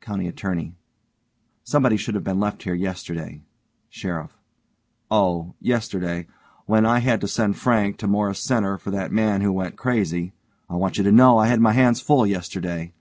COUNTY 0.00 0.26
ATTORNEY: 0.26 0.72
Somebody 1.64 1.98
should 1.98 2.14
have 2.14 2.24
been 2.24 2.40
left 2.40 2.62
here 2.62 2.72
yesterday. 2.72 3.42
SHERIFF: 3.90 4.38
Oh 5.10 5.52
yesterday. 5.60 6.28
When 6.64 6.86
I 6.86 7.00
had 7.00 7.20
to 7.20 7.28
send 7.28 7.58
Frank 7.58 7.98
to 7.98 8.06
Morris 8.06 8.40
Center 8.40 8.78
for 8.78 8.90
that 8.90 9.12
man 9.12 9.42
who 9.42 9.52
went 9.52 9.76
crazy 9.76 10.32
I 10.70 10.76
want 10.76 10.96
you 10.96 11.04
to 11.04 11.12
know 11.12 11.36
I 11.36 11.48
had 11.48 11.60
my 11.60 11.72
hands 11.74 12.00
full 12.00 12.26
yesterday. 12.26 12.94